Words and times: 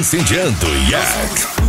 incendiando. 0.00 0.66
Yak. 0.88 1.59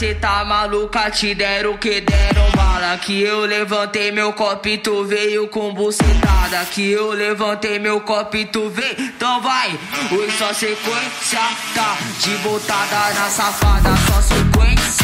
cê 0.00 0.14
tá 0.14 0.46
maluca, 0.46 1.10
te 1.10 1.34
deram 1.34 1.76
que 1.76 2.00
deram 2.00 2.50
bala. 2.56 2.96
Que 2.96 3.20
eu 3.22 3.40
levantei 3.40 4.10
meu 4.10 4.32
copo 4.32 4.66
e 4.66 4.78
tu 4.78 5.04
veio 5.04 5.46
com 5.48 5.74
bucetada. 5.74 6.64
Que 6.72 6.90
eu 6.90 7.10
levantei 7.10 7.78
meu 7.78 8.00
copo 8.00 8.34
e 8.38 8.46
tu 8.46 8.70
veio, 8.70 8.98
então 8.98 9.42
vai. 9.42 9.78
Hoje 10.10 10.38
só 10.38 10.54
sequência 10.54 11.40
tá 11.74 11.98
de 12.18 12.30
botada 12.38 13.14
na 13.14 13.28
safada, 13.28 13.90
só 14.06 14.22
sequência. 14.22 14.99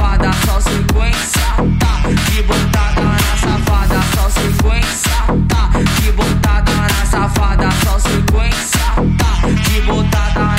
safada, 0.00 0.30
só 0.46 0.60
sequência, 0.60 1.40
tá? 1.78 2.02
Que 2.30 2.42
botada 2.42 3.02
na 3.02 3.36
safada, 3.36 4.00
só 4.14 4.30
sequência, 4.30 5.10
tá? 5.48 5.70
Que 6.00 6.12
botada 6.12 6.72
na 6.72 7.06
safada, 7.06 7.68
só 7.84 7.98
sequência, 7.98 8.80
tá? 9.18 9.68
Que 9.68 9.80
botada 9.82 10.40
na... 10.40 10.56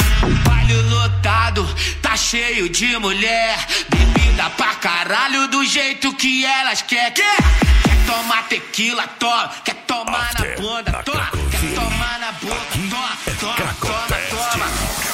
Baile 0.47 0.75
lotado, 0.83 1.67
tá 2.01 2.15
cheio 2.15 2.69
de 2.69 2.97
mulher 2.97 3.57
Bebida 3.89 4.49
pra 4.51 4.75
caralho 4.75 5.47
do 5.47 5.65
jeito 5.65 6.13
que 6.13 6.45
elas 6.45 6.83
quer 6.83 7.11
Quer, 7.11 7.35
quer 7.83 8.05
tomar 8.05 8.43
tequila, 8.47 9.07
toma 9.19 9.51
Quer 9.65 9.75
tomar 9.87 10.29
After, 10.29 10.49
na 10.49 10.61
bunda, 10.61 11.03
toma 11.03 11.29
Quer 11.49 11.73
tomar 11.73 12.19
na 12.19 12.31
boca, 12.33 12.65
toma 12.89 13.17
Toma, 13.39 13.73
toma, 13.79 14.15
toma 14.29 14.67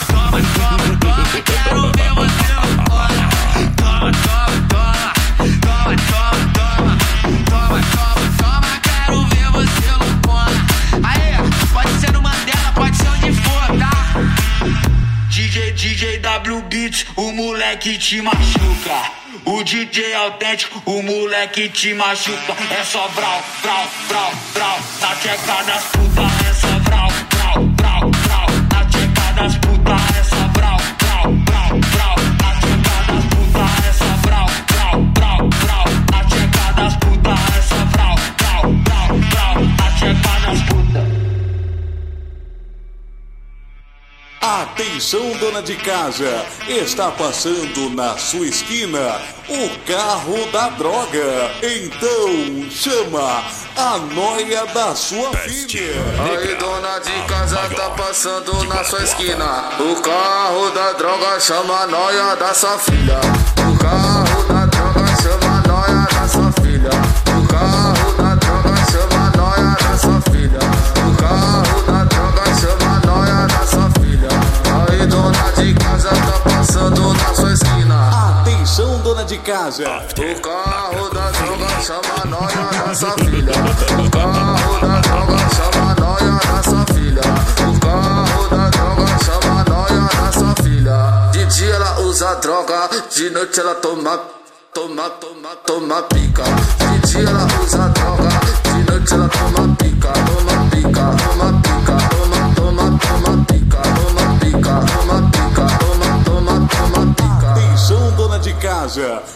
Toma, 0.07 0.42
toma, 0.54 0.98
toma, 1.00 1.42
quero 1.44 1.97
o 16.57 16.62
beat, 16.62 17.06
o 17.15 17.31
moleque 17.31 17.98
te 17.98 18.21
machuca. 18.21 19.12
O 19.45 19.63
DJ 19.63 20.13
autêntico, 20.15 20.81
o 20.86 21.01
moleque 21.04 21.69
te 21.69 21.94
machuca. 21.94 22.56
É 22.71 22.83
só 22.83 23.07
brau, 23.09 23.44
brau, 23.62 23.88
brau, 24.07 24.31
brau. 24.54 24.80
Na 25.00 25.15
checa 25.15 25.63
das 25.63 25.83
putas, 25.83 26.48
é 26.50 26.54
Atenção, 44.77 45.31
dona 45.39 45.63
de 45.63 45.75
casa, 45.75 46.45
está 46.68 47.09
passando 47.09 47.89
na 47.95 48.15
sua 48.15 48.45
esquina 48.45 49.19
o 49.50 49.69
carro 49.91 50.51
da 50.51 50.69
droga. 50.69 51.51
Então 51.63 52.69
chama 52.69 53.44
a 53.75 53.97
noia 53.97 54.68
da 54.68 54.94
sua 54.94 55.33
filha. 55.33 55.94
Aí, 56.29 56.53
dona 56.57 57.00
de 57.00 57.27
casa 57.27 57.57
tá 57.75 57.89
passando 57.89 58.53
na 58.65 58.83
sua 58.83 59.03
esquina. 59.03 59.71
O 59.79 60.00
carro 60.00 60.69
da 60.69 60.91
droga 60.94 61.39
chama 61.39 61.74
a 61.81 61.88
noia 61.88 62.35
da 62.35 62.53
sua 62.53 62.77
filha. 62.77 63.19
O 63.68 63.77
carro 63.79 64.44
da 64.47 64.56
dona 79.18 79.24
de 79.24 79.38
casa. 79.40 80.04
O 80.18 80.42
carro 80.42 81.10
da 81.10 81.31
droga 81.31 81.68
chama 81.81 82.02
a 82.22 82.25
noia 82.28 82.86
da 82.86 82.94
sua 82.94 83.12
filha. 83.12 83.54
O 83.98 84.10
carro 84.12 84.80
da 84.80 85.02
droga 85.02 85.38
chama 85.56 85.92
a 85.92 85.96
noia 85.96 86.40
da 86.46 86.64
sua 86.64 86.86
filha. 86.94 87.22
O 87.68 87.80
carro 87.80 88.48
da 88.50 88.69
droga 88.69 89.08
chama 89.25 89.62
a 89.62 89.64
noia 89.64 90.10
da 90.22 90.31
sua 90.31 90.56
filha. 90.64 91.30
De 91.31 91.46
dia 91.46 91.74
ela 91.74 92.00
usa 92.02 92.36
droga, 92.36 92.90
de 93.14 93.30
noite 93.30 93.60
ela 93.60 93.75
toma, 93.75 94.19
toma, 94.74 95.10
toma, 95.10 95.56
toma 95.66 96.04
pica. 96.04 96.44
De 96.44 97.08
dia 97.08 97.30
ela 97.30 97.48
usa 97.63 97.90
droga, 97.90 98.30
de 98.63 98.92
noite 98.92 99.13
ela 99.13 99.30
toma 99.30 99.75
pica, 99.75 100.13
toma 100.13 100.70
pica, 100.70 101.16
toma 101.24 101.54
pica, 101.54 101.56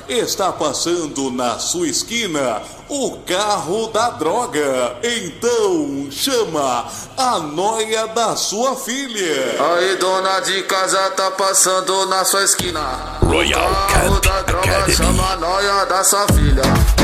está 0.07 0.51
passando 0.51 1.30
na 1.30 1.59
sua 1.59 1.88
esquina 1.88 2.62
o 2.88 3.18
carro 3.25 3.88
da 3.88 4.12
droga. 4.12 4.98
Então 5.03 6.07
chama 6.09 6.86
a 7.18 7.39
noia 7.39 8.07
da 8.07 8.36
sua 8.36 8.75
filha. 8.75 9.56
Aí, 9.75 9.98
dona 9.98 10.39
de 10.39 10.63
casa 10.63 10.98
tá 11.12 11.31
passando 11.31 12.06
na 12.07 12.24
sua 12.24 12.44
esquina. 12.44 13.18
Royal 13.25 13.69
o 13.69 13.92
carro 13.92 14.21
Camp 14.21 14.25
da 14.25 14.42
droga 14.44 14.69
Academy. 14.71 14.95
chama 14.95 15.31
a 15.31 15.36
noia 15.36 15.86
da 15.86 16.03
sua 16.03 16.27
filha. 16.27 16.63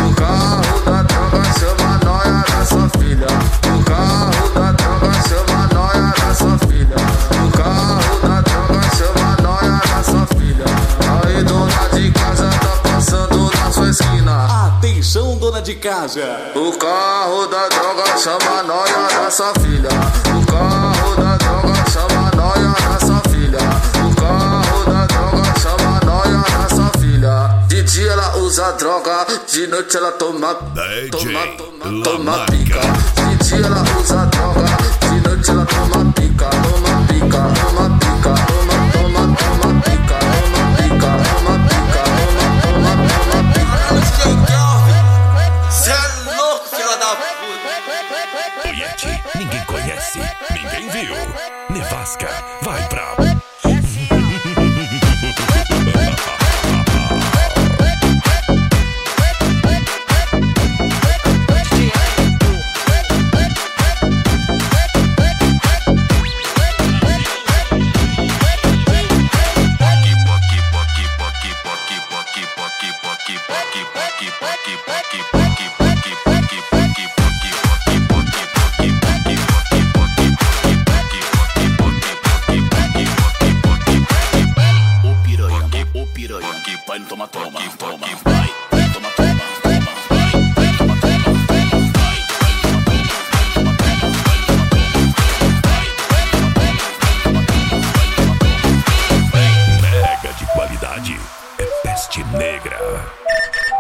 O 0.10 0.16
carro 0.16 0.80
da 0.86 1.04
droga 1.04 1.44
chama 1.60 1.87
de 15.68 15.76
casa. 15.76 16.54
O 16.56 16.72
carro 16.78 17.46
da 17.48 17.68
droga 17.68 18.18
chama 18.18 18.64
noia 18.64 19.22
da 19.22 19.30
sua 19.30 19.52
filha. 19.56 19.90
O 20.34 20.46
carro 20.46 21.16
da 21.18 21.36
droga 21.36 21.74
chama 21.92 22.32
noia 22.38 22.74
da 22.88 23.06
sua 23.06 23.22
filha. 23.30 23.60
O 24.00 24.16
carro 24.16 24.86
da 24.86 25.06
droga 25.08 25.60
chama 25.60 26.00
noia 26.06 26.42
da 26.58 26.74
sua 26.74 26.90
filha. 27.02 27.66
De 27.68 27.84
dia 27.84 28.12
ela 28.14 28.38
usa 28.38 28.72
droga, 28.80 29.28
de 29.46 29.68
noite 29.68 29.98
ela 29.98 30.14
toma, 30.14 30.56
toma, 31.12 31.48
toma, 31.58 32.04
toma 32.04 32.46
pica. 32.46 32.80
De 33.28 33.36
dia 33.44 33.66
ela 33.66 33.84
usa 34.00 34.26
droga, 34.28 34.66
de 35.02 35.28
noite 35.28 35.52
ela 35.52 35.66
toma 35.66 36.14
pica, 36.14 36.50
toma 36.50 37.08
pica, 37.08 37.40
toma 37.60 37.90
pica, 37.90 37.97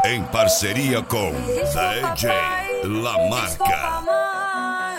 Em 0.09 0.23
parceria 0.23 1.01
com 1.01 1.31
DJ 1.31 2.31
Lamarca. 2.85 4.03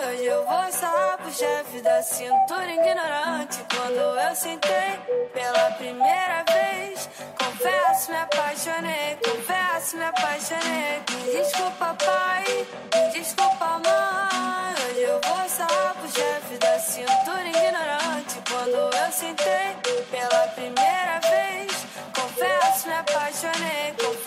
Hoje 0.06 0.24
eu 0.26 0.44
vou 0.44 0.70
sarrar 0.70 1.16
pro 1.16 1.32
chefe 1.32 1.80
da 1.80 2.02
cintura 2.02 2.70
ignorante. 2.70 3.58
Quando 3.74 3.96
eu 3.96 4.34
sentei 4.36 5.00
pela 5.32 5.70
primeira 5.78 6.44
vez, 6.52 7.08
confesso, 7.42 8.10
me 8.10 8.18
apaixonei. 8.18 9.16
Confesso, 9.24 9.96
me 9.96 10.04
apaixonei. 10.04 11.02
Me 11.10 11.32
desculpa, 11.38 11.96
pai. 12.04 12.66
Me 12.94 13.10
desculpa, 13.18 13.66
mãe. 13.78 14.90
Hoje 14.90 15.00
eu 15.00 15.20
vou 15.24 15.48
sarrar 15.48 15.94
pro 15.94 16.10
chefe 16.10 16.58
da 16.60 16.78
cintura 16.78 17.48
ignorante. 17.48 18.42
Quando 18.46 18.94
eu 18.94 19.12
sentei 19.12 19.74
pela 20.10 20.48
primeira 20.48 21.18
vez, 21.30 21.86
confesso, 22.14 22.88
me 22.88 22.94
apaixonei. 22.94 23.94
Confesso, 23.98 24.17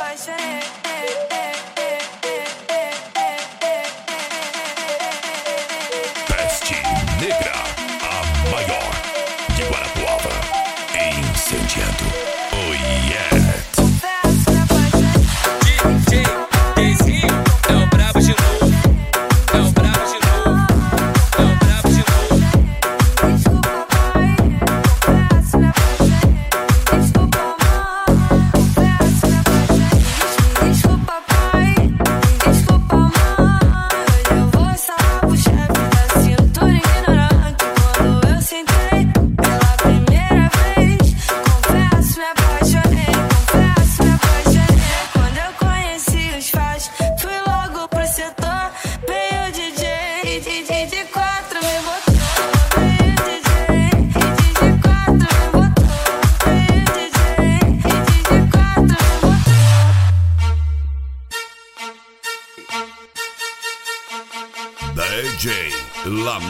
me 0.00 1.57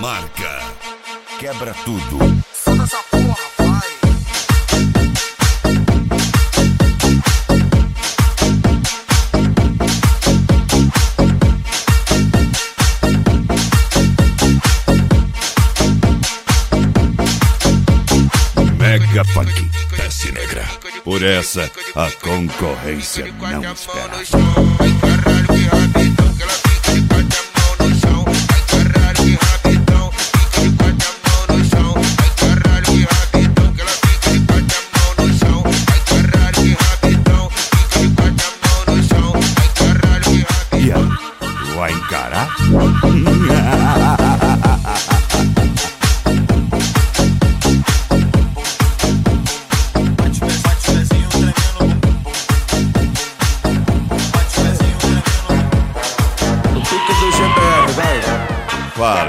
Lamarca. 0.01 0.61
Quebra 1.41 1.75
tudo. 1.85 2.19
Porra, 2.65 2.87
vai. 3.59 3.89
funk, 19.25 19.71
peste 19.97 20.31
negra. 20.31 20.65
Por 21.03 21.25
essa, 21.25 21.69
a 21.97 22.11
concorrência 22.23 23.33
não 23.41 23.73
espera. 23.73 25.08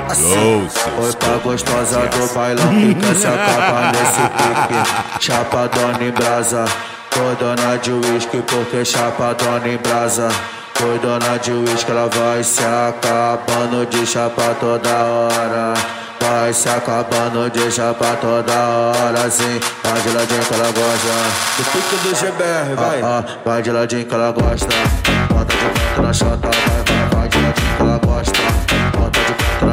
Falou, 0.09 0.67
Oi 1.03 1.13
pra 1.19 1.37
gostosa 1.37 1.99
do 1.99 2.33
bailão 2.33 2.67
que 2.69 2.95
quer 2.95 3.15
se 3.15 3.27
acabar 3.27 3.91
nesse 3.93 4.21
pique. 4.21 5.21
Chapadona 5.21 6.03
em 6.03 6.11
brasa. 6.11 6.65
Foi 7.11 7.35
dona 7.35 7.77
de 7.77 7.91
uísque 7.91 8.41
porque 8.47 8.83
chapadona 8.83 9.67
em 9.67 9.77
brasa. 9.77 10.29
Foi 10.73 10.97
dona 10.97 11.37
de 11.37 11.51
uísque 11.51 11.91
ela 11.91 12.09
vai 12.09 12.43
se 12.43 12.63
acabando 12.63 13.85
de 13.85 14.03
chapa 14.07 14.55
toda 14.59 14.89
hora. 14.89 15.73
Vai 16.19 16.53
se 16.53 16.69
acabando 16.69 17.49
de 17.51 17.71
chapa 17.71 18.17
toda 18.19 18.53
hora 18.53 19.25
Assim, 19.25 19.59
vai 19.83 20.01
de 20.01 20.09
ladinho 20.09 20.41
que 20.41 20.53
ela 20.55 20.71
gosta. 20.71 21.57
Do 21.57 21.63
pique 21.71 21.95
do 21.97 22.15
GBR, 22.15 22.75
vai 22.75 23.01
ah, 23.01 23.23
ah, 23.23 23.39
Vai 23.45 23.61
de 23.61 23.71
ladinho 23.71 24.05
que 24.05 24.13
ela 24.13 24.31
gosta. 24.31 24.67
Bota 25.31 25.55
de 25.55 25.65
canto 25.65 26.01
na 26.01 26.13
chota, 26.13 26.49
vai, 26.49 26.97
vai, 26.97 27.09
vai 27.09 27.29
de 27.29 27.37
ladinho 27.37 27.53
que 27.53 27.81
ela 27.81 27.97
gosta 27.99 28.68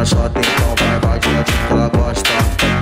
Chota, 0.04 0.40
então 0.40 0.74
vai, 0.78 1.00
vai 1.00 1.18
de 1.18 1.28
ladinho 1.28 1.66
que 1.66 1.72
ela 1.72 1.88
gosta 1.88 2.30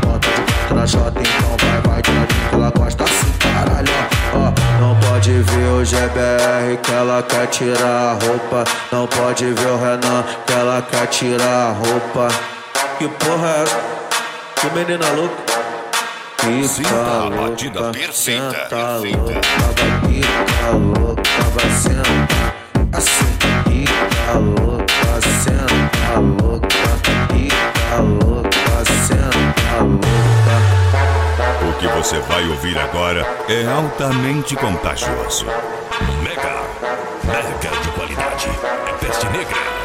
Bota 0.05 0.87
chota, 0.87 1.21
então 1.21 1.57
vai, 1.59 1.81
vai 1.83 2.03
de 2.03 2.11
ladinho 2.11 2.49
que 2.49 2.55
ela 2.55 2.71
gosta 2.71 3.05
Assim, 3.05 3.33
caralho, 3.39 3.89
ó, 4.35 4.39
ó 4.39 4.53
Não 4.81 4.97
pode 5.01 5.31
ver 5.33 5.69
o 5.69 5.85
GBR 5.85 6.77
que 6.83 6.93
ela 6.93 7.23
quer 7.23 7.47
tirar 7.47 7.87
a 7.87 8.13
roupa 8.13 8.65
Não 8.93 9.07
pode 9.07 9.45
ver 9.45 9.67
o 9.67 9.77
Renan 9.79 10.25
que 10.47 10.53
ela 10.53 10.83
quer 10.83 11.07
tirar 11.07 11.69
a 11.69 11.73
roupa 11.73 12.29
Que 12.99 13.09
porra 13.09 13.49
é 13.49 13.63
essa? 13.63 13.81
Que 14.61 14.71
menina 14.79 15.11
louca 15.13 15.55
Sinta 16.45 16.69
Fica 16.69 16.95
a 16.99 17.31
batida 17.31 17.81
louca, 17.81 17.99
perfeita, 17.99 18.13
senta 18.13 18.69
perfeita. 18.69 19.19
louca, 19.19 19.33
vai 19.33 20.13
fica 20.13 20.71
louca, 20.73 21.23
vai 21.55 21.71
senta. 21.71 22.55
Assim, 22.93 23.33
fica 23.65 24.39
louca, 24.39 25.21
senta 25.43 26.21
louca, 26.21 26.44
você 32.05 32.19
vai 32.19 32.47
ouvir 32.51 32.79
agora 32.79 33.27
é 33.49 33.65
altamente 33.67 34.55
contagioso. 34.57 35.47
Mega, 36.23 36.61
mega 37.25 37.77
de 37.81 37.91
qualidade. 37.93 38.51
É 38.87 38.93
peste 39.07 39.27
negra. 39.31 39.84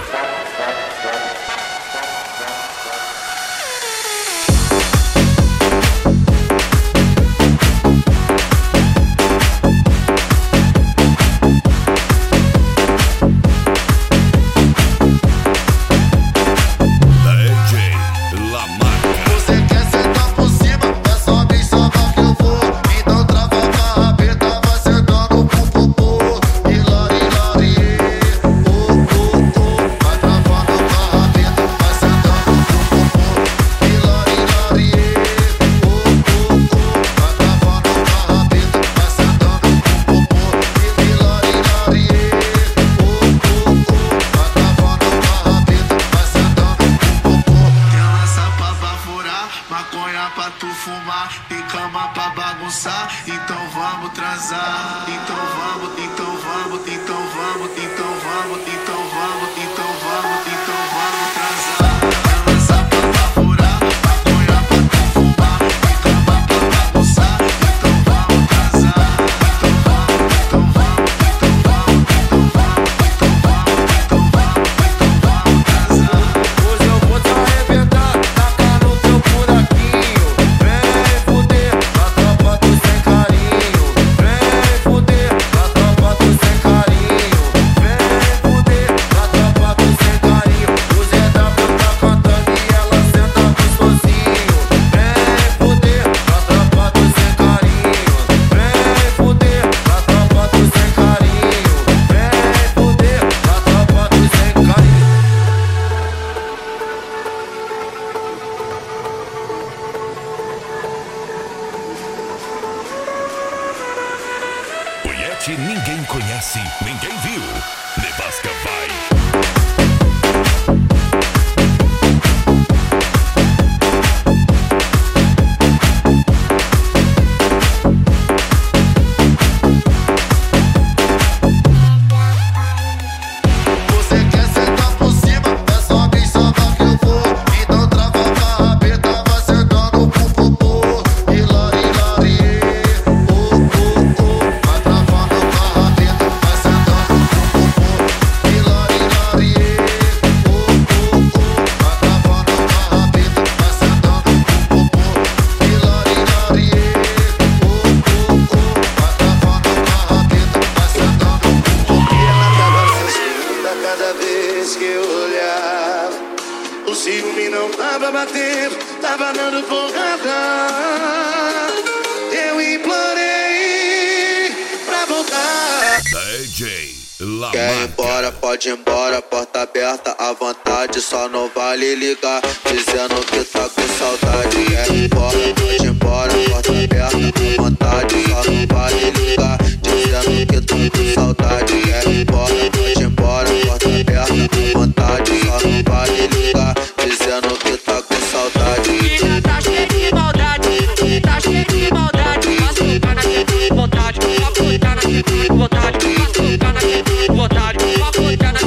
Vontade 205.50 205.98
de 205.98 206.20
machucar 206.20 206.74
na 206.74 206.80
pica, 206.80 207.74
de 207.78 207.98
machucar 208.00 208.54
na. 208.54 208.60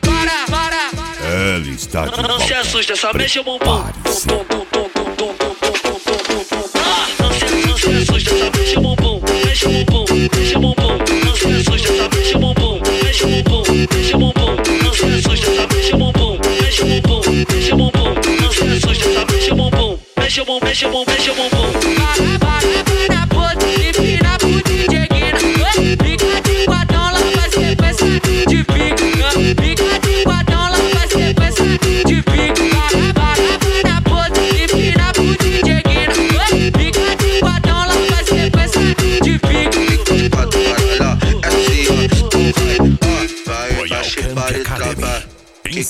Para, 0.00 0.46
para, 0.46 0.90
para. 0.94 1.26
Ela 1.26 1.68
está 1.68 2.06
Não 2.06 2.40
se 2.40 2.54
assusta, 2.54 2.96
só 2.96 3.12
mexe 3.12 3.38
o 3.40 3.44
bumbum. 3.44 3.82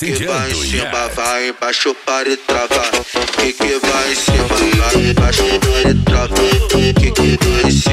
que 0.02 0.26
vai 0.26 0.50
em 0.50 0.54
cima, 0.54 1.08
vai 1.14 1.48
embaixo, 1.48 1.94
para 2.04 2.28
e 2.28 2.36
trava. 2.36 2.82
Que 3.36 3.52
que 3.52 3.78
vai 3.78 4.12
em 4.12 4.16
cima, 4.16 4.48
vai 4.76 5.10
embaixo, 5.10 5.44
para 5.60 5.90
e 5.90 5.94
trava. 5.94 6.34
Que 6.68 7.10
que 7.12 7.38
vai 7.46 7.70
em 7.70 7.70
cima. 7.70 7.91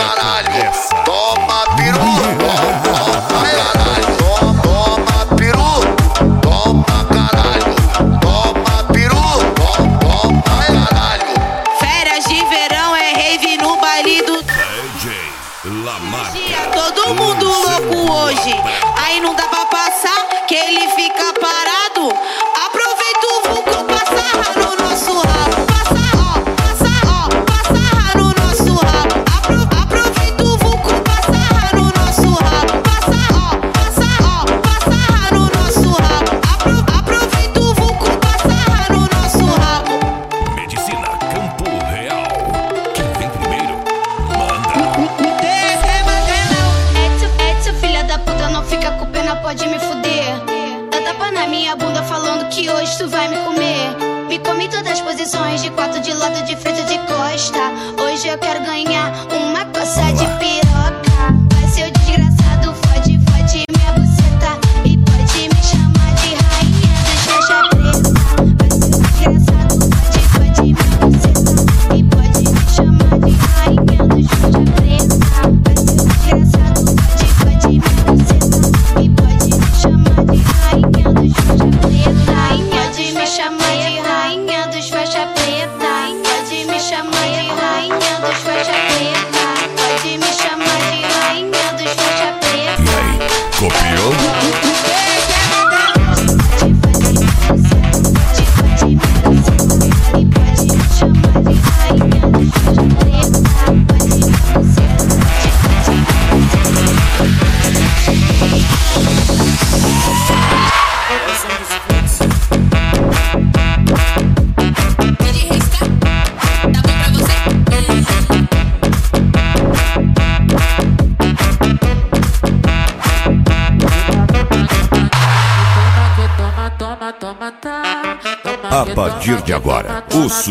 caralho. 0.00 0.72
Toma 1.04 1.76
piru. 1.76 3.39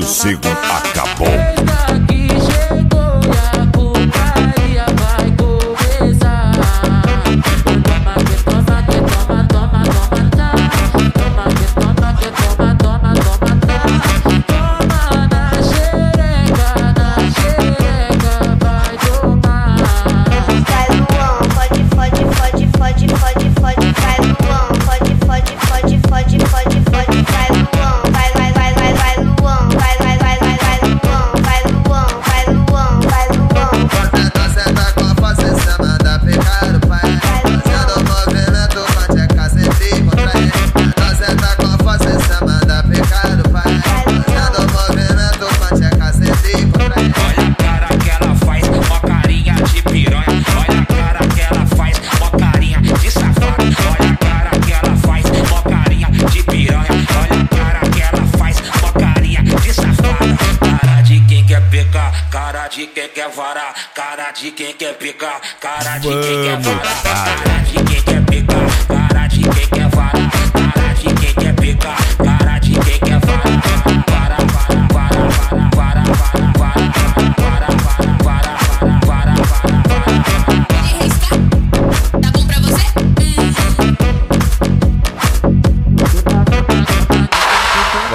sossego 0.02 0.49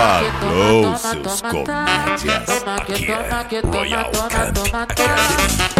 Alô, 0.04 0.94
seus 0.98 1.40
comédias, 1.40 2.62
aqui 2.66 3.56
é 3.56 3.60
Royal 3.60 4.10
Camp 4.12 4.58
Academy. 4.74 5.74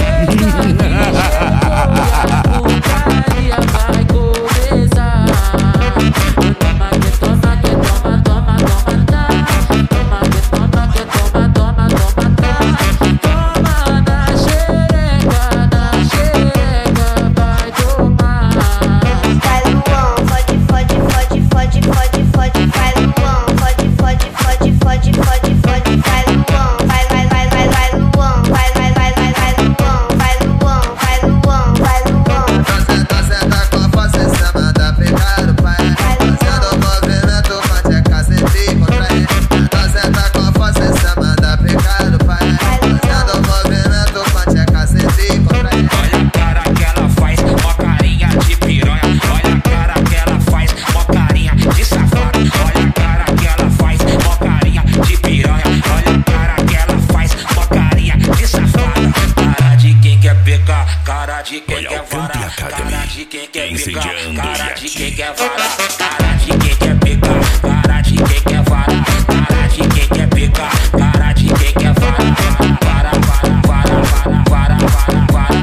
Cara 64.45 64.75
de 64.75 64.89
quem 64.91 65.11
quer 65.11 65.33
vara, 65.33 65.71
cara 65.97 66.37
de 66.37 66.59
quem 66.59 66.77
quer 66.77 66.99
pegar, 66.99 67.41
cara 67.63 68.01
de 68.03 68.15
quem 68.15 68.43
quer 68.43 68.63
vara, 68.65 69.05
cara 69.27 69.67
de 69.69 69.89
quem 69.89 70.09
quer 70.09 70.29
pegar, 70.29 70.71
cara 70.93 71.33
de 71.33 71.47
quem 71.47 71.73
quer 71.73 71.95
vara, 71.95 72.19
vara, 72.83 73.13
vara, 73.67 73.97
vara, 74.47 74.51
vara, 74.51 74.77
vara, 75.33 75.57
vara, 75.57 75.63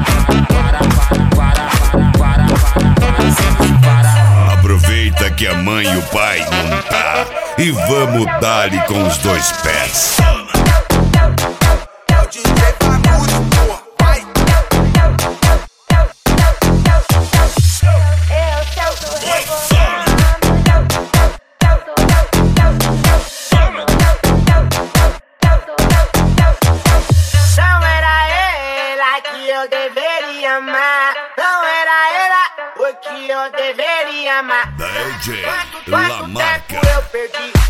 vara, 0.50 0.80
vara, 1.30 1.30
vara, 1.36 1.68
vara, 2.18 2.46
vara, 2.98 3.70
vara. 3.84 4.52
Aproveita 4.52 5.30
que 5.30 5.46
a 5.46 5.54
mãe 5.54 5.84
e 5.84 5.96
o 5.96 6.02
pai 6.02 6.40
não 6.40 6.82
tá 6.82 7.24
e 7.58 7.70
vamos 7.70 8.26
dar-lhe 8.40 8.80
com 8.80 9.06
os 9.06 9.16
dois 9.18 9.52
pés. 9.62 10.41
Da 34.42 34.86
DJ 35.20 35.44
Lamarca. 35.86 36.74
Quanto 36.74 36.80
tempo 36.80 36.86
eu 36.88 37.02
perdi? 37.04 37.61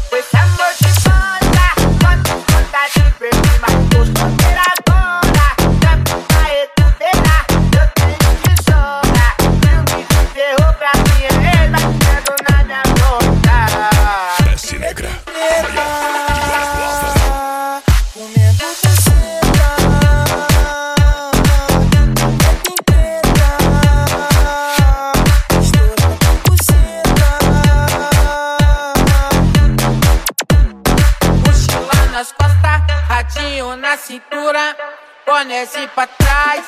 Conhece 35.33 35.89
pra 35.95 36.07
trás, 36.07 36.63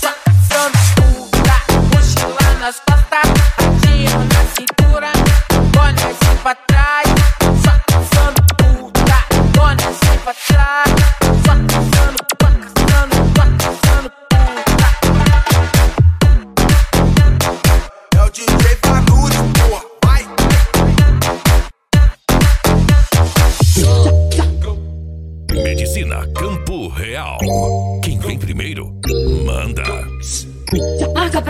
só 0.00 0.12
santura, 0.48 1.56
mochila 1.94 2.58
nas 2.58 2.80
costas. 2.80 2.97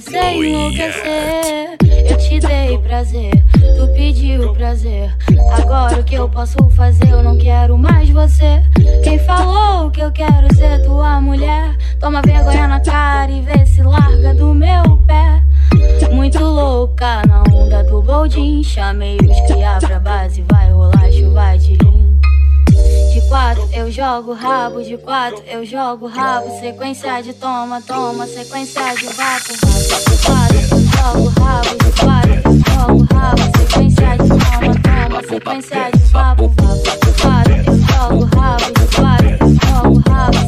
Você 0.00 0.16
Oh, 0.16 0.44
enlouquecer. 0.44 1.76
Eu 2.08 2.16
te 2.18 2.38
dei 2.38 2.78
prazer, 2.78 3.32
tu 3.76 3.88
pediu 3.96 4.52
prazer. 4.54 5.12
Agora 5.50 6.00
o 6.00 6.04
que 6.04 6.14
eu 6.14 6.28
posso 6.28 6.56
fazer? 6.70 7.10
Eu 7.10 7.20
não 7.22 7.36
quero 7.36 7.76
mais 7.76 8.08
você. 8.08 8.62
Quem 9.02 9.18
falou 9.18 9.90
que 9.90 10.00
eu 10.00 10.12
quero 10.12 10.54
ser 10.54 10.84
tua 10.84 11.20
mulher? 11.20 11.76
Toma 11.98 12.22
vergonha 12.22 12.68
na 12.68 12.78
cara 12.80 13.30
e 13.30 13.40
vê 13.40 13.66
se 13.66 13.82
larga 13.82 14.32
do 14.34 14.54
meu 14.54 14.98
pé. 15.04 15.42
Muito 16.12 16.38
louca 16.38 17.22
na 17.26 17.42
onda 17.52 17.82
do 17.82 18.00
boldin. 18.00 18.62
Chamei 18.62 19.16
os 19.16 19.40
cria 19.52 19.78
pra 19.80 19.98
base, 19.98 20.44
vai 20.48 20.70
rolar 20.70 21.10
chuva 21.10 21.58
de 21.58 21.74
lim. 21.74 22.17
De 23.12 23.20
quatro 23.28 23.68
eu 23.72 23.90
jogo 23.90 24.32
rabo, 24.32 24.82
de 24.82 24.96
quatro 24.98 25.42
eu 25.46 25.64
jogo 25.64 26.06
rabo. 26.06 26.60
Sequência 26.60 27.22
de 27.22 27.32
toma, 27.32 27.80
toma, 27.82 28.26
sequência 28.26 28.94
de 28.94 29.06
vapo. 29.08 29.52
De 29.52 30.18
quatro 30.24 30.56
eu 30.56 30.68
jogo 30.68 31.40
rabo, 31.40 31.68
de 31.84 31.92
quatro 32.00 32.34
eu 32.34 32.52
jogo 32.74 33.14
rabo. 33.14 33.42
Sequência 33.58 34.16
de 34.16 34.28
toma, 34.28 34.74
toma, 34.82 35.22
sequência 35.28 35.90
de 35.90 36.02
vapo. 36.12 36.48
De 36.48 37.22
quatro 37.22 37.52
eu 37.54 37.78
jogo 37.78 38.36
rabo, 38.36 38.64
de 38.64 38.96
quatro 38.96 39.28
eu 39.28 39.48
jogo 39.48 40.10
rabo. 40.10 40.47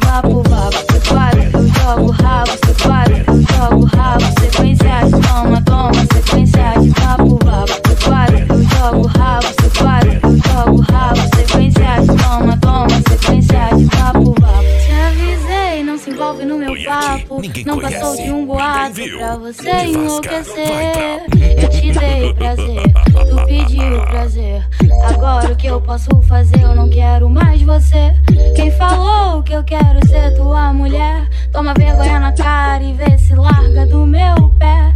pra 19.09 19.37
você 19.37 19.69
enlouquecer. 19.85 21.23
Eu 21.61 21.69
te 21.69 21.91
dei 21.91 22.33
prazer, 22.33 22.93
tu 23.29 23.45
pediu 23.45 24.01
prazer. 24.07 24.67
Agora 25.03 25.51
o 25.51 25.55
que 25.55 25.67
eu 25.67 25.81
posso 25.81 26.09
fazer? 26.23 26.61
Eu 26.61 26.75
não 26.75 26.89
quero 26.89 27.29
mais 27.29 27.61
você. 27.61 28.13
Quem 28.55 28.71
falou 28.71 29.41
que 29.43 29.53
eu 29.53 29.63
quero 29.63 30.05
ser 30.07 30.35
tua 30.35 30.71
mulher? 30.73 31.27
Toma 31.51 31.73
vergonha 31.73 32.19
na 32.19 32.31
cara 32.31 32.83
e 32.83 32.93
vê 32.93 33.17
se 33.17 33.33
larga 33.35 33.85
do 33.85 34.05
meu 34.05 34.49
pé. 34.59 34.93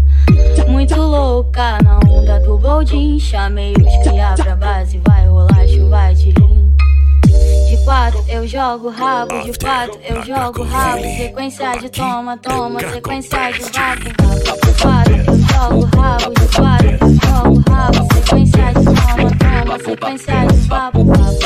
Muito 0.68 0.96
louca 0.96 1.78
na 1.84 2.00
onda 2.10 2.39
do 2.39 2.58
boldin. 2.58 3.20
Chamei 3.20 3.74
os 3.74 4.08
cria 4.08 4.34
pra 4.36 4.56
base, 4.56 5.02
vai 5.08 5.28
rolar 5.28 5.68
chuva 5.68 6.13
de 6.13 6.32
lim. 6.32 6.55
Quatro 7.86 8.26
eu 8.28 8.48
jogo 8.48 8.89
rabo, 8.89 9.41
de 9.43 9.60
quatro 9.60 10.00
eu 10.04 10.24
jogo 10.24 10.63
rabo. 10.63 11.04
Sequência 11.04 11.71
de 11.78 11.89
toma, 11.89 12.36
toma, 12.38 12.80
sequência 12.80 13.52
de. 13.52 13.60
De 13.60 13.71
quatro 14.82 15.13
eu 15.15 15.38
jogo 15.38 15.86
rabo, 15.95 16.34
de 16.34 16.48
quatro 16.56 16.89
eu 16.89 17.10
jogo 17.30 17.63
rabo. 17.69 18.08
Sequência 18.15 18.74
de 18.74 18.84
toma, 18.84 19.30
toma, 19.38 19.80
sequência 19.80 20.48
de 20.48 20.67
vapo, 20.67 21.04
vapo. 21.06 21.44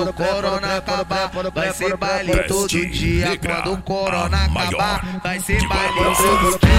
Quando 0.00 0.10
o 0.10 0.14
corona 0.14 0.76
acabar 0.78 1.30
Vai 1.54 1.74
ser 1.74 1.94
baile 1.94 2.32
todo 2.44 2.68
dia 2.68 3.38
Quando 3.38 3.72
o 3.74 3.82
corona 3.82 4.44
acabar 4.46 5.20
Vai 5.22 5.38
ser 5.40 5.68
baile 5.68 6.00
todo 6.16 6.58
dia 6.58 6.70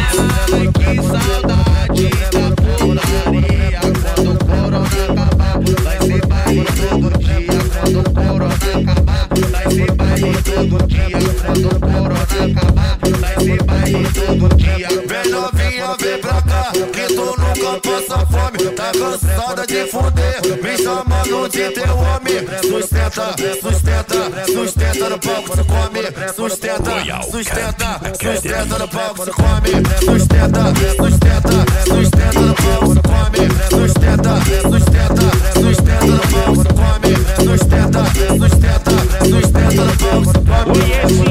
Ai, 0.52 0.68
que 0.74 0.96
saudade 1.04 2.10
da 2.32 2.50
putaria 2.80 3.80
Quando 4.16 4.32
o 4.32 4.38
corona 4.44 4.88
acabar 4.88 5.60
Vai 5.84 5.98
ser 6.00 6.26
baile 6.26 6.66
todo 6.66 7.20
dia 7.20 7.62
Quando 7.80 8.00
o 8.00 8.04
corona 8.12 8.56
acabar 8.56 9.28
Vai 9.52 9.66
ser 9.72 9.92
baile 9.92 10.42
todo 10.42 10.88
dia 10.88 11.20
Quando 11.46 11.68
o 11.68 11.80
corona 11.80 12.24
acabar 12.24 12.98
Vai 13.20 13.36
ser 13.46 13.64
baile 13.64 14.10
todo 14.14 14.56
dia 14.58 14.88
Vem 15.08 15.32
novinha, 15.32 15.96
vem 16.00 16.18
pra 16.18 16.41
que 16.88 17.08
tu 17.08 17.26
nunca 17.26 17.80
passa 17.82 18.26
fome. 18.26 18.58
Tá 18.76 18.92
cansada 18.92 19.66
de 19.68 19.86
fuder, 19.86 20.42
me 20.62 20.78
chamando 20.78 21.50
de 21.50 21.70
teu 21.72 21.98
homem. 21.98 22.48
Sustenta, 22.62 23.36
sustenta, 23.62 24.46
sustenta 24.46 25.10
no 25.10 25.20
palco, 25.20 25.56
se 25.56 25.64
come. 25.64 26.02
Sustenta, 26.36 26.92
sustenta, 27.32 28.02
sustenta 28.20 28.78
no 28.80 28.88
palco, 28.88 29.26
se 29.26 29.32
come. 29.32 29.72
Sustenta, 30.00 30.74
sustenta, 30.98 31.66
sustenta 31.86 32.40
no 32.40 32.56
palco, 32.56 32.94
se 32.94 33.02
come. 33.02 33.42
Sustenta, 33.70 34.34
sustenta, 34.62 35.26
sustenta 35.54 36.06
no 36.06 36.22
palco, 36.32 36.64
se 36.64 36.74
come. 36.74 37.12
Sustenta, 37.42 38.02
sustenta, 38.38 38.92
sustenta 39.26 39.82
no 39.84 39.94
palco, 39.98 40.32
se 40.32 40.40
come. 40.40 41.31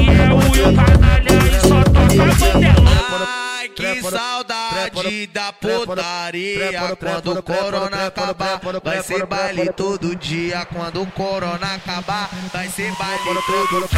Da 5.27 5.51
putaria 5.53 6.95
Quando 6.97 7.33
o 7.33 7.43
corona 7.43 8.07
acabar 8.07 8.59
Vai 8.83 9.03
ser 9.03 9.25
baile 9.25 9.71
todo 9.73 10.15
dia 10.15 10.65
Quando 10.65 11.01
o 11.01 11.07
corona 11.07 11.75
acabar 11.75 12.29
Vai 12.53 12.69
ser 12.69 12.91
baile 12.97 13.39
todo 13.47 13.89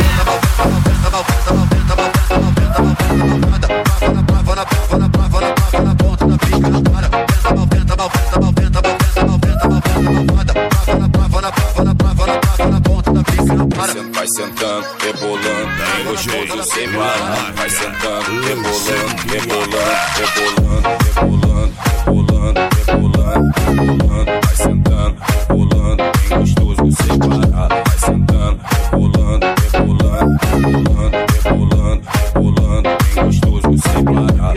Vai 14.13 14.28
sentando, 14.28 14.86
rebolando, 15.02 15.67
bem 15.78 16.06
gostoso 16.06 16.63
sem 16.63 16.89
parar. 16.93 17.52
Vai 17.54 17.69
sentando, 17.69 18.41
rebolando, 18.41 19.12
rebolando, 19.28 19.78
rebolando, 20.15 20.88
rebolando, 21.13 22.60
rebolando, 22.86 23.52
rebolando, 23.65 24.32
vai 24.46 24.56
sentando, 24.56 25.17
rebolando, 25.50 26.04
bem 26.30 26.39
gostoso 26.39 26.91
sem 27.04 27.19
parar. 27.19 27.67
Vai 27.67 27.98
sentando, 28.00 28.60
rebolando, 28.91 29.46
rebolando, 29.74 30.38
rebolando, 30.52 31.17
rebolando, 31.43 32.02
rebolando, 32.34 32.89
gostoso 33.15 33.78
sem 33.78 34.04
parar. 34.06 34.54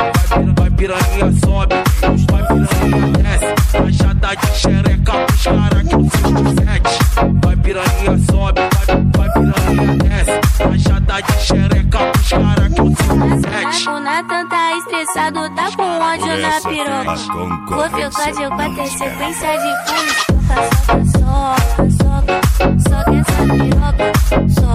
Vai 0.57 0.71
piranha 0.71 1.33
sobe, 1.45 1.75
vai 2.31 2.43
piranha 2.47 3.16
Rachada 4.37 4.53
de 4.53 4.59
xereca 4.59 5.13
pros 5.27 5.45
cara 5.45 5.85
que 5.85 5.95
eu 5.95 6.01
sou 6.01 6.35
sete 6.55 6.99
Vai 7.45 7.57
piranha 7.57 8.19
sobe, 8.31 8.61
vai, 8.61 8.87
vai 9.17 9.31
piranha 9.33 9.97
desce 9.99 10.41
Rachada 10.63 11.23
de 11.23 11.33
xereca 11.43 11.99
pros 12.13 12.29
cara 12.29 12.71
que 12.71 12.81
eu 12.81 12.87
sou 12.87 13.41
sete 13.41 13.89
O 13.89 14.01
Nathan 14.01 14.47
tá 14.49 14.77
estressado, 14.77 15.51
tá 15.55 15.71
com 15.77 15.83
ódio 15.83 16.37
na 16.39 16.61
piroca. 16.61 17.17
Vou 17.69 17.85
ficar 18.11 18.31
de 18.33 18.49
quatro 18.49 18.81
é 18.81 18.87
sequência 18.87 19.53
de 19.59 19.73
furos. 19.87 20.19
Soca, 21.13 21.91
soca, 21.91 22.37
soca, 22.57 22.79
soca 22.89 23.15
essa 23.17 23.43
piroca. 23.55 24.66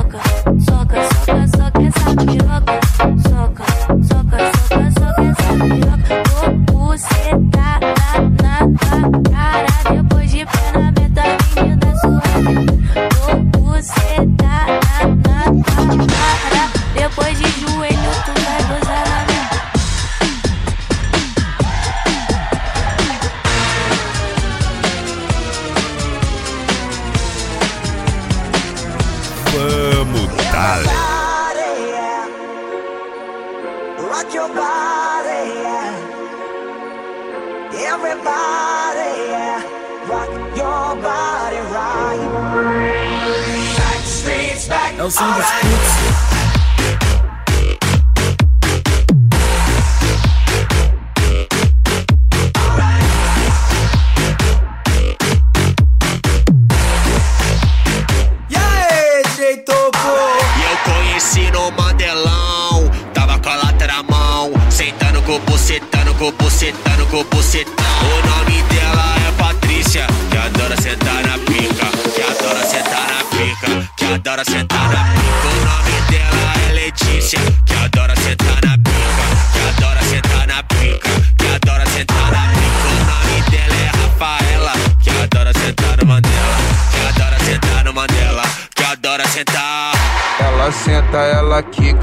Sentando 65.41 65.41
com 65.41 65.49
o 65.49 65.51
bucetano, 65.51 66.15
com 66.15 66.27
o 66.27 66.31
bucetano, 66.31 67.05
com 67.07 67.19
o 67.19 67.23
bucetão. 67.25 67.85
O 68.01 68.27
nome 68.27 68.61
dela 68.63 69.15
é 69.27 69.31
Patrícia, 69.37 70.07
que 70.29 70.37
adora 70.37 70.79
sentar 70.81 71.23
na 71.25 71.37
pica, 71.37 71.85
que 72.15 72.21
adora 72.21 72.65
sentar 72.65 73.07
na 73.07 73.23
pica, 73.37 73.89
que 73.95 74.05
adora 74.05 74.45
sentar 74.45 74.70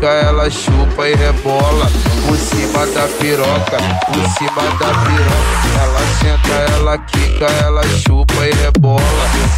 ela 0.07 0.51
chupa 0.51 1.09
e 1.09 1.15
rebola. 1.15 1.91
Por 2.27 2.37
cima 2.37 2.87
da 2.87 3.09
piroca, 3.19 3.79
por 4.07 4.29
cima 4.37 4.63
da 4.79 4.93
piroca. 5.05 5.59
Ela 5.81 6.01
senta, 6.21 6.73
ela 6.75 6.99
quica, 6.99 7.47
ela 7.65 7.83
chupa 7.85 8.47
e 8.47 8.53
rebola. 8.53 9.01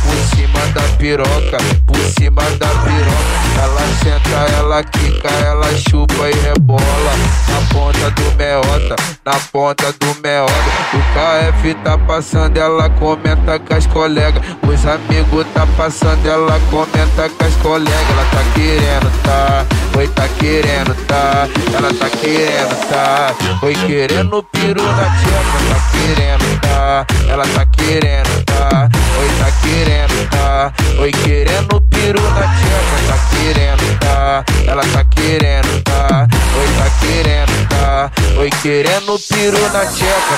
Por 0.04 0.36
cima 0.36 0.66
da 0.72 0.82
piroca, 0.96 1.58
por 1.86 1.96
cima 1.96 2.42
da 2.58 2.68
piroca. 2.68 3.40
Ela 3.62 3.80
senta, 4.02 4.52
ela 4.56 4.84
quica, 4.84 5.28
ela 5.44 5.76
chupa 5.76 6.30
e 6.30 6.34
rebola. 6.40 7.12
Na 7.48 7.74
ponta 7.74 8.10
do 8.10 8.36
meota, 8.36 8.96
na 9.24 9.34
ponta 9.52 9.92
do 9.92 10.20
meota. 10.22 10.52
O 10.94 11.00
KF 11.12 11.74
tá 11.82 11.98
passando, 11.98 12.56
ela 12.56 12.88
comenta 12.90 13.58
com 13.58 13.74
as 13.74 13.86
colegas. 13.86 14.42
Os 14.62 14.86
amigos 14.86 15.46
tá 15.52 15.66
passando, 15.76 16.26
ela 16.26 16.58
comenta 16.70 17.28
com 17.28 17.44
as 17.44 17.56
colegas. 17.56 18.10
Ela 18.10 18.24
tá 18.30 18.44
querendo, 18.54 19.22
tá? 19.22 19.66
Oi, 19.96 20.08
tá 20.08 20.28
querendo, 20.38 20.94
tá? 21.06 21.48
Ela 21.74 21.92
tá 21.92 22.08
querendo, 22.08 22.88
tá? 22.88 23.34
Oi, 23.62 23.74
querendo 23.86 24.42
piru 24.44 24.82
na 24.82 25.04
tcheca, 25.16 25.58
tá 25.68 25.80
querendo, 25.90 26.60
tá? 26.60 27.06
Ela 27.28 27.44
tá 27.46 27.66
querendo, 27.66 28.44
tá? 28.44 28.88
Oi, 29.18 29.28
tá 29.38 29.50
querendo, 29.62 30.30
tá? 30.30 30.72
Oi, 31.00 31.10
querendo 31.10 31.80
piru 31.82 32.22
na 32.22 32.42
tcheca, 32.56 32.96
tá 33.08 33.18
querendo, 33.30 33.98
tá? 33.98 34.44
Ela 34.66 34.82
tá 34.82 35.04
querendo, 35.04 35.82
tá? 35.82 36.28
Oi, 36.56 36.68
tá 36.78 36.90
querendo, 37.00 37.68
tá? 37.68 38.10
Oi, 38.38 38.50
querendo 38.62 39.18
piru 39.18 39.60
na 39.72 39.86
tcheca. 39.86 40.36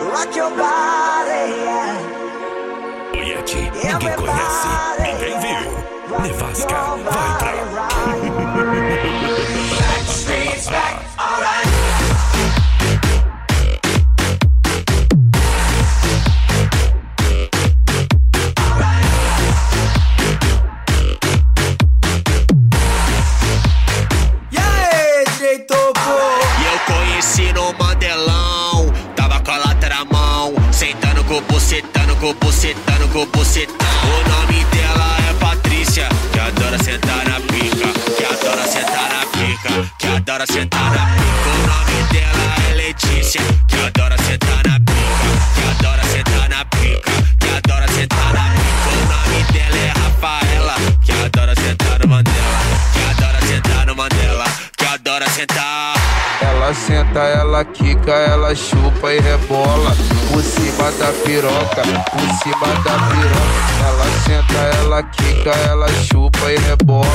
Rock 0.00 0.38
your 0.38 0.50
body, 0.50 1.52
yeah. 1.62 1.98
Oi, 3.14 3.34
aqui, 3.34 3.70
ninguém 3.74 4.12
conhece, 4.14 4.68
ninguém 5.00 5.40
viu. 5.40 5.95
Nevasca, 6.22 6.76
vai 7.04 7.38
pra. 7.38 9.06
Ela 56.66 56.74
senta, 56.74 57.20
ela 57.20 57.64
quica, 57.64 58.10
ela 58.10 58.52
chupa 58.52 59.12
e 59.12 59.20
rebola. 59.20 59.94
Por 60.32 60.42
cima 60.42 60.90
da 60.98 61.12
piroca, 61.24 61.82
por 62.10 62.28
cima 62.42 62.66
da 62.82 62.98
piroca. 63.06 63.66
Ela 63.86 64.06
senta, 64.24 64.58
ela 64.76 65.02
quica, 65.04 65.50
ela 65.50 65.88
chupa 66.02 66.50
e 66.50 66.56
rebola. 66.56 67.06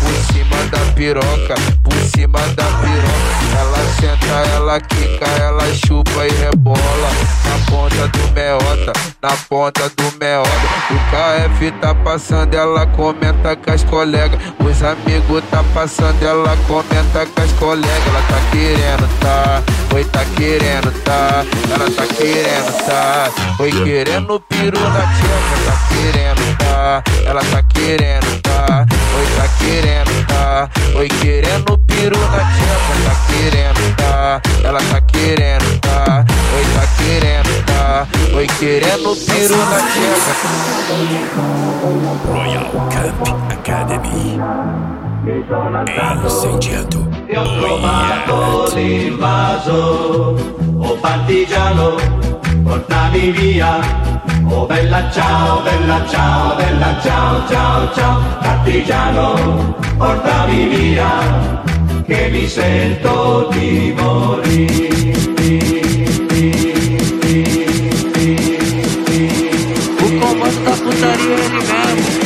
Por 0.00 0.34
cima 0.34 0.56
da 0.70 0.92
piroca, 0.92 1.54
por 1.82 1.94
cima 2.14 2.40
da 2.40 2.64
piroca. 2.64 3.40
Ela 3.58 3.78
senta, 3.98 4.50
ela 4.54 4.80
quica, 4.80 5.26
ela 5.40 5.74
chupa 5.74 6.26
e 6.26 6.30
rebola. 6.32 7.10
Na 7.46 7.70
ponta 7.70 8.08
do 8.08 8.32
meota, 8.34 8.92
na 9.22 9.30
ponta 9.48 9.88
do 9.88 10.18
meota. 10.18 10.50
O 10.90 10.98
KF 11.10 11.70
tá 11.80 11.94
passando, 11.94 12.54
ela 12.54 12.86
comenta 12.88 13.56
com 13.56 13.70
as 13.70 13.82
colegas. 13.84 14.38
Os 14.58 14.82
amigos 14.82 15.42
tá 15.50 15.64
passando, 15.74 16.22
ela 16.22 16.56
comenta 16.66 17.26
com 17.26 17.42
as 17.42 17.52
colegas. 17.52 18.06
Ela 18.06 18.22
tá 18.22 18.40
querendo, 18.52 18.89
tá? 19.20 19.62
Oi, 19.94 20.04
tá 20.04 20.24
querendo, 20.36 20.92
tá? 21.04 21.44
Ela 21.72 21.90
tá 21.90 22.06
querendo, 22.14 22.72
tá? 22.86 23.30
Oi, 23.58 23.70
querendo 23.70 24.40
piru 24.40 24.80
na 24.80 25.06
tcheca, 25.14 25.56
tá 25.66 25.74
querendo, 25.88 26.56
tá? 26.58 27.02
Ela 27.24 27.40
tá 27.40 27.62
querendo, 27.62 28.40
tá? 28.42 28.86
Oi, 29.16 29.26
tá 29.36 29.48
querendo, 29.58 30.26
tá? 30.26 30.68
Oi, 30.96 31.08
querendo 31.08 31.78
piru 31.78 32.18
na 32.18 32.38
tcheca, 32.38 32.94
tá 33.04 33.14
querendo, 33.28 33.96
tá? 33.96 34.40
Ela 34.64 34.80
tá 34.80 35.00
querendo, 35.00 35.80
tá? 35.80 36.24
Oi, 36.56 36.64
tá 36.74 36.86
querendo, 37.02 37.64
tá? 37.66 38.06
Oi, 38.34 38.46
querendo 38.58 39.16
piru 39.16 39.56
na 39.56 39.78
tcheca. 39.90 40.32
Royal 42.32 42.70
Camp 42.90 43.20
Academy. 43.52 44.38
Incendiando. 47.30 47.60
trovato 47.60 48.74
l'invaso, 48.74 50.36
oh 50.78 50.94
partigiano, 50.96 51.94
portami 52.64 53.30
via. 53.30 53.78
Oh 54.48 54.66
bella 54.66 55.08
ciao, 55.12 55.62
bella 55.62 56.04
ciao, 56.08 56.56
bella 56.56 57.00
ciao, 57.00 57.48
ciao, 57.48 57.94
ciao, 57.94 58.20
partigiano, 58.40 59.76
portami 59.96 60.66
via, 60.66 61.52
che 62.04 62.28
mi 62.30 62.48
sento 62.48 63.48
di 63.52 63.94
da 70.64 70.76
putaria 70.76 71.22
é 71.22 71.40
ele 71.40 71.48
mesmo. 71.48 72.20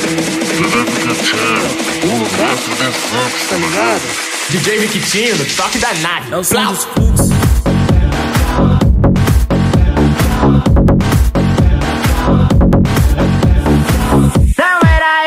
DJ 0.56 0.84
Piquitinho, 0.84 1.66
o 2.04 2.18
lugar 2.18 2.56
tá 3.48 3.56
ligado? 3.56 4.33
DJ 4.54 4.78
Riquitinho, 4.78 5.36
no 5.36 5.44
toque 5.46 5.80
da 5.80 5.92
nave. 5.94 6.32
É 6.32 6.36
o 6.36 6.44
som 6.44 6.72
dos. 6.72 6.86
Não 14.56 14.78
era 14.88 15.24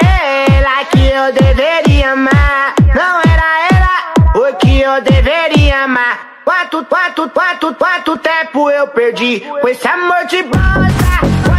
ela 0.47 0.85
que 0.85 1.09
eu 1.09 1.33
deveria 1.33 2.13
amar. 2.13 2.73
Não 2.95 3.19
era 3.19 3.67
ela 3.69 4.13
o 4.33 4.55
que 4.55 4.79
eu 4.79 5.01
deveria 5.01 5.83
amar. 5.83 6.37
Quanto, 6.45 6.85
quanto, 6.85 7.29
quanto, 7.29 7.75
quanto 7.75 8.17
tempo 8.19 8.71
eu 8.71 8.87
perdi 8.87 9.41
com 9.41 9.67
esse 9.67 9.85
amor 9.85 10.25
de 10.27 10.41
bosta. 10.43 11.56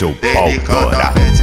Show 0.00 0.14
Pau 0.32 1.39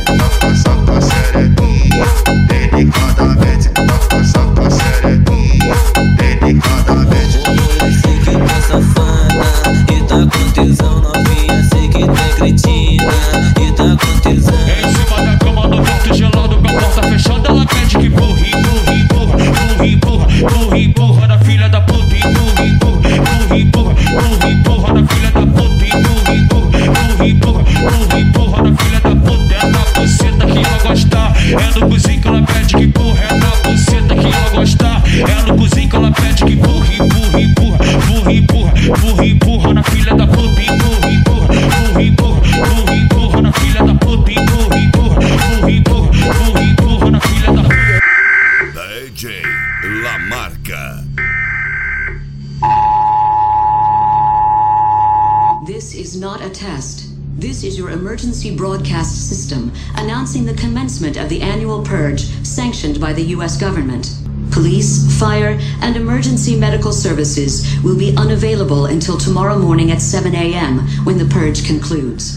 the 63.17 63.23
U.S. 63.33 63.59
government. 63.59 64.13
Police, 64.51 65.19
fire, 65.19 65.57
and 65.81 65.95
emergency 65.95 66.55
medical 66.55 66.91
services 66.91 67.65
will 67.83 67.97
be 67.97 68.15
unavailable 68.15 68.85
until 68.85 69.17
tomorrow 69.17 69.57
morning 69.57 69.91
at 69.91 70.01
7 70.01 70.35
a.m. 70.35 70.79
when 71.03 71.17
the 71.17 71.25
purge 71.25 71.65
concludes. 71.65 72.36